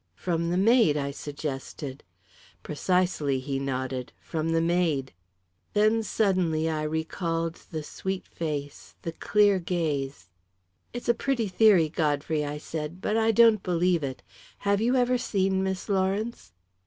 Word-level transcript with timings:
"From 0.15 0.49
the 0.49 0.57
maid," 0.57 0.97
I 0.97 1.11
suggested. 1.11 2.03
"Precisely," 2.63 3.39
he 3.39 3.59
nodded. 3.59 4.11
"From 4.19 4.49
the 4.49 4.59
maid." 4.59 5.13
Then, 5.73 6.01
suddenly, 6.01 6.67
I 6.67 6.81
recalled 6.81 7.61
the 7.69 7.83
sweet 7.83 8.25
face, 8.25 8.95
the 9.03 9.11
clear 9.11 9.59
gaze 9.59 10.31
"It's 10.91 11.07
a 11.07 11.13
pretty 11.13 11.47
theory, 11.47 11.87
Godfrey," 11.87 12.43
I 12.43 12.57
said; 12.57 12.99
"but 12.99 13.15
I 13.15 13.29
don't 13.29 13.61
believe 13.61 14.01
it. 14.03 14.23
Have 14.65 14.81
you 14.81 14.95
ever 14.95 15.19
seen 15.19 15.61
Miss 15.61 15.87
Lawrence?" 15.87 16.51